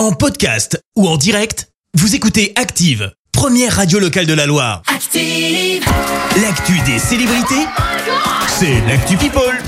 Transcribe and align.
En 0.00 0.12
podcast 0.12 0.82
ou 0.96 1.06
en 1.06 1.18
direct, 1.18 1.68
vous 1.92 2.14
écoutez 2.14 2.54
Active, 2.56 3.12
première 3.32 3.76
radio 3.76 3.98
locale 3.98 4.24
de 4.24 4.32
la 4.32 4.46
Loire. 4.46 4.80
Active. 4.86 5.84
L'actu 6.40 6.72
des 6.86 6.98
célébrités, 6.98 7.66
c'est 8.48 8.80
l'actu 8.88 9.18
People. 9.18 9.58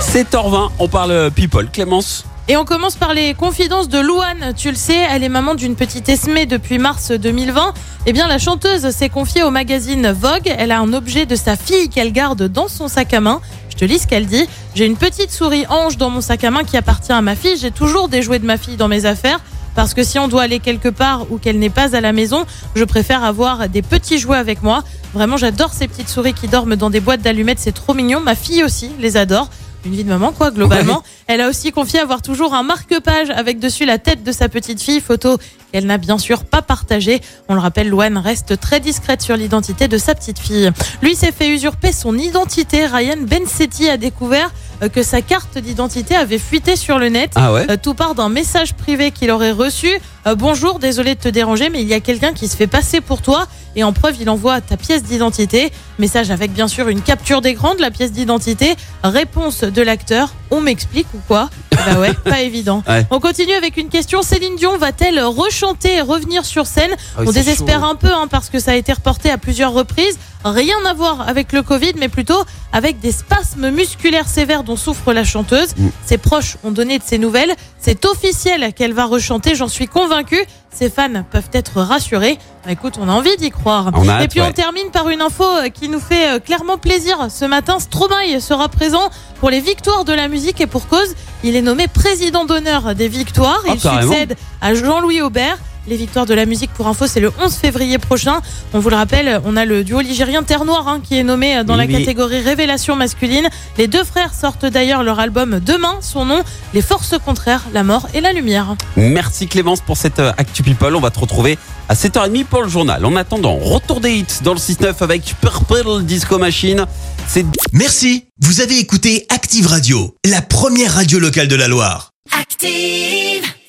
7h20, 0.00 0.70
on 0.78 0.88
parle 0.88 1.30
people. 1.32 1.68
Clémence 1.70 2.24
Et 2.48 2.56
on 2.56 2.64
commence 2.64 2.96
par 2.96 3.12
les 3.12 3.34
confidences 3.34 3.90
de 3.90 3.98
Louane. 3.98 4.54
Tu 4.56 4.70
le 4.70 4.76
sais, 4.76 4.96
elle 4.96 5.24
est 5.24 5.28
maman 5.28 5.54
d'une 5.54 5.76
petite 5.76 6.08
Esmée 6.08 6.46
depuis 6.46 6.78
mars 6.78 7.10
2020. 7.12 7.74
Eh 8.06 8.14
bien, 8.14 8.28
la 8.28 8.38
chanteuse 8.38 8.88
s'est 8.92 9.10
confiée 9.10 9.42
au 9.42 9.50
magazine 9.50 10.10
Vogue. 10.10 10.54
Elle 10.56 10.72
a 10.72 10.80
un 10.80 10.94
objet 10.94 11.26
de 11.26 11.36
sa 11.36 11.54
fille 11.54 11.90
qu'elle 11.90 12.14
garde 12.14 12.44
dans 12.44 12.68
son 12.68 12.88
sac 12.88 13.12
à 13.12 13.20
main. 13.20 13.42
Je 13.68 13.76
te 13.76 13.84
lis 13.84 13.98
ce 13.98 14.06
qu'elle 14.06 14.24
dit. 14.24 14.48
J'ai 14.74 14.86
une 14.86 14.96
petite 14.96 15.30
souris 15.30 15.66
ange 15.68 15.98
dans 15.98 16.08
mon 16.08 16.22
sac 16.22 16.44
à 16.44 16.50
main 16.50 16.64
qui 16.64 16.78
appartient 16.78 17.12
à 17.12 17.20
ma 17.20 17.36
fille. 17.36 17.58
J'ai 17.58 17.72
toujours 17.72 18.08
des 18.08 18.22
jouets 18.22 18.38
de 18.38 18.46
ma 18.46 18.56
fille 18.56 18.78
dans 18.78 18.88
mes 18.88 19.04
affaires. 19.04 19.40
Parce 19.74 19.94
que 19.94 20.02
si 20.02 20.18
on 20.18 20.28
doit 20.28 20.42
aller 20.42 20.60
quelque 20.60 20.88
part 20.88 21.30
ou 21.30 21.38
qu'elle 21.38 21.58
n'est 21.58 21.70
pas 21.70 21.96
à 21.96 22.00
la 22.00 22.12
maison, 22.12 22.44
je 22.74 22.84
préfère 22.84 23.24
avoir 23.24 23.68
des 23.68 23.82
petits 23.82 24.18
jouets 24.18 24.36
avec 24.36 24.62
moi. 24.62 24.84
Vraiment, 25.14 25.36
j'adore 25.36 25.72
ces 25.72 25.88
petites 25.88 26.08
souris 26.08 26.34
qui 26.34 26.48
dorment 26.48 26.76
dans 26.76 26.90
des 26.90 27.00
boîtes 27.00 27.22
d'allumettes. 27.22 27.58
C'est 27.58 27.72
trop 27.72 27.94
mignon. 27.94 28.20
Ma 28.20 28.34
fille 28.34 28.64
aussi 28.64 28.90
les 28.98 29.16
adore 29.16 29.48
une 29.84 29.92
vie 29.92 30.04
de 30.04 30.08
maman 30.08 30.32
quoi 30.32 30.50
globalement. 30.50 31.02
Elle 31.26 31.40
a 31.40 31.48
aussi 31.48 31.72
confié 31.72 31.98
avoir 31.98 32.22
toujours 32.22 32.54
un 32.54 32.62
marque-page 32.62 33.30
avec 33.30 33.58
dessus 33.58 33.84
la 33.84 33.98
tête 33.98 34.22
de 34.22 34.32
sa 34.32 34.48
petite 34.48 34.80
fille, 34.80 35.00
photo 35.00 35.38
qu'elle 35.72 35.86
n'a 35.86 35.98
bien 35.98 36.18
sûr 36.18 36.44
pas 36.44 36.62
partagée. 36.62 37.20
On 37.48 37.54
le 37.54 37.60
rappelle, 37.60 37.88
Loane 37.88 38.18
reste 38.18 38.60
très 38.60 38.80
discrète 38.80 39.22
sur 39.22 39.36
l'identité 39.36 39.88
de 39.88 39.98
sa 39.98 40.14
petite 40.14 40.38
fille. 40.38 40.70
Lui 41.02 41.16
s'est 41.16 41.32
fait 41.32 41.48
usurper 41.48 41.92
son 41.92 42.16
identité. 42.16 42.86
Ryan 42.86 43.16
Bensetti 43.20 43.88
a 43.88 43.96
découvert 43.96 44.50
que 44.88 45.02
sa 45.02 45.22
carte 45.22 45.58
d'identité 45.58 46.14
avait 46.16 46.38
fuité 46.38 46.76
sur 46.76 46.98
le 46.98 47.08
net. 47.08 47.32
Ah 47.36 47.52
ouais 47.52 47.66
Euh, 47.70 47.76
Tout 47.80 47.94
part 47.94 48.14
d'un 48.14 48.28
message 48.28 48.74
privé 48.74 49.10
qu'il 49.10 49.30
aurait 49.30 49.50
reçu. 49.52 49.88
Euh, 50.26 50.34
bonjour, 50.34 50.78
désolé 50.78 51.14
de 51.14 51.20
te 51.20 51.28
déranger, 51.28 51.68
mais 51.70 51.82
il 51.82 51.88
y 51.88 51.94
a 51.94 52.00
quelqu'un 52.00 52.32
qui 52.32 52.48
se 52.48 52.56
fait 52.56 52.66
passer 52.66 53.00
pour 53.00 53.22
toi. 53.22 53.46
Et 53.76 53.84
en 53.84 53.92
preuve, 53.92 54.16
il 54.20 54.28
envoie 54.28 54.60
ta 54.60 54.76
pièce 54.76 55.02
d'identité. 55.02 55.72
Message 55.98 56.30
avec 56.30 56.52
bien 56.52 56.68
sûr 56.68 56.88
une 56.88 57.00
capture 57.00 57.40
d'écran 57.40 57.74
de 57.74 57.80
la 57.80 57.90
pièce 57.90 58.12
d'identité. 58.12 58.74
Réponse 59.02 59.62
de 59.64 59.82
l'acteur. 59.82 60.34
On 60.50 60.60
m'explique 60.60 61.06
ou 61.14 61.18
quoi? 61.26 61.48
Bah 61.72 61.98
ouais, 61.98 62.12
pas 62.24 62.42
évident. 62.42 62.82
Ouais. 62.88 63.06
On 63.10 63.18
continue 63.20 63.54
avec 63.54 63.76
une 63.76 63.88
question. 63.88 64.22
Céline 64.22 64.56
Dion 64.56 64.76
va-t-elle 64.76 65.20
rechanter 65.24 65.94
et 65.96 66.00
revenir 66.02 66.44
sur 66.44 66.66
scène? 66.66 66.90
Ah 67.16 67.20
oui, 67.20 67.26
On 67.28 67.32
désespère 67.32 67.80
chaud. 67.80 67.86
un 67.86 67.94
peu 67.94 68.12
hein, 68.12 68.28
parce 68.30 68.50
que 68.50 68.58
ça 68.58 68.72
a 68.72 68.74
été 68.74 68.92
reporté 68.92 69.30
à 69.30 69.38
plusieurs 69.38 69.72
reprises. 69.72 70.18
Rien 70.44 70.76
à 70.86 70.92
voir 70.92 71.26
avec 71.28 71.52
le 71.52 71.62
Covid, 71.62 71.92
mais 71.96 72.08
plutôt 72.08 72.42
avec 72.72 72.98
des 73.00 73.12
spasmes 73.12 73.70
musculaires 73.70 74.28
sévères 74.28 74.64
dont 74.64 74.76
souffre 74.76 75.12
la 75.12 75.24
chanteuse. 75.24 75.74
Mm. 75.76 75.88
Ses 76.04 76.18
proches 76.18 76.56
ont 76.64 76.72
donné 76.72 76.98
de 76.98 77.04
ses 77.04 77.18
nouvelles. 77.18 77.54
C'est 77.78 78.04
officiel 78.04 78.72
qu'elle 78.74 78.92
va 78.92 79.06
rechanter, 79.06 79.54
j'en 79.54 79.68
suis 79.68 79.86
convaincue. 79.86 80.44
Ses 80.70 80.90
fans 80.90 81.22
peuvent 81.30 81.50
être 81.52 81.80
rassurés. 81.82 82.38
Bah, 82.64 82.72
écoute, 82.72 82.94
on 83.00 83.08
a 83.08 83.12
envie 83.12 83.36
d'y 83.36 83.50
croire. 83.50 83.61
On 83.64 84.08
a 84.08 84.12
hâte, 84.12 84.24
Et 84.24 84.28
puis 84.28 84.40
ouais. 84.40 84.46
on 84.48 84.52
termine 84.52 84.90
par 84.92 85.08
une 85.08 85.20
info 85.20 85.44
euh, 85.44 85.68
qui 85.68 85.88
nous 85.88 86.00
fait 86.00 86.36
euh, 86.36 86.38
clairement 86.40 86.78
plaisir. 86.78 87.28
Ce 87.30 87.44
matin, 87.44 87.78
Stromae 87.78 88.40
sera 88.40 88.68
présent 88.68 89.10
pour 89.40 89.50
les 89.50 89.60
victoires 89.60 90.04
de 90.04 90.12
la 90.12 90.28
musique 90.28 90.60
et 90.60 90.66
pour 90.66 90.86
cause, 90.88 91.14
il 91.44 91.56
est 91.56 91.62
nommé 91.62 91.88
président 91.88 92.44
d'honneur 92.44 92.94
des 92.94 93.08
victoires. 93.08 93.62
Ah, 93.66 93.72
il 93.74 93.80
carrément. 93.80 94.12
succède 94.12 94.36
à 94.60 94.74
Jean-Louis 94.74 95.20
Aubert. 95.22 95.58
Les 95.88 95.96
victoires 95.96 96.26
de 96.26 96.34
la 96.34 96.46
musique 96.46 96.70
pour 96.72 96.86
info, 96.86 97.06
c'est 97.08 97.18
le 97.20 97.32
11 97.42 97.54
février 97.54 97.98
prochain. 97.98 98.40
On 98.72 98.78
vous 98.78 98.88
le 98.88 98.94
rappelle, 98.96 99.40
on 99.44 99.56
a 99.56 99.64
le 99.64 99.82
duo 99.82 100.00
ligérien 100.00 100.42
Terre 100.44 100.64
Noire 100.64 100.86
hein, 100.86 101.00
qui 101.02 101.16
est 101.16 101.24
nommé 101.24 101.56
euh, 101.56 101.64
dans 101.64 101.74
la 101.76 101.84
Oui. 101.86 101.92
catégorie 101.92 102.40
révélation 102.40 102.94
masculine. 102.94 103.48
Les 103.78 103.88
deux 103.88 104.04
frères 104.04 104.32
sortent 104.32 104.64
d'ailleurs 104.66 105.02
leur 105.02 105.18
album 105.18 105.58
demain. 105.58 105.96
Son 106.00 106.24
nom, 106.24 106.42
Les 106.72 106.82
Forces 106.82 107.14
contraires, 107.24 107.64
la 107.72 107.82
mort 107.82 108.06
et 108.14 108.20
la 108.20 108.32
lumière. 108.32 108.76
Merci 108.96 109.48
Clémence 109.48 109.80
pour 109.80 109.96
cette 109.96 110.20
euh, 110.20 110.32
Actu 110.38 110.62
People. 110.62 110.94
On 110.94 111.00
va 111.00 111.10
te 111.10 111.18
retrouver 111.18 111.58
à 111.88 111.94
7h30 111.94 112.44
pour 112.44 112.62
le 112.62 112.68
journal. 112.68 113.04
En 113.04 113.16
attendant, 113.16 113.56
retour 113.56 114.00
des 114.00 114.12
hits 114.18 114.26
dans 114.44 114.52
le 114.54 114.60
6-9 114.60 114.94
avec 115.02 115.34
Purple 115.40 116.02
Disco 116.04 116.38
Machine. 116.38 116.86
C'est 117.26 117.44
Merci, 117.72 118.26
vous 118.40 118.60
avez 118.60 118.78
écouté 118.78 119.26
Active 119.30 119.66
Radio, 119.66 120.14
la 120.24 120.42
première 120.42 120.94
radio 120.94 121.18
locale 121.18 121.48
de 121.48 121.56
la 121.56 121.66
Loire. 121.66 122.10
Active. 122.38 123.51